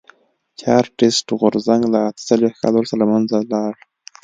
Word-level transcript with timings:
چارټېست 0.59 1.27
غورځنګ 1.39 1.83
له 1.93 1.99
اته 2.07 2.21
څلوېښت 2.29 2.57
کال 2.61 2.73
وروسته 2.75 2.95
له 3.01 3.05
منځه 3.11 3.37
لاړ. 3.51 3.73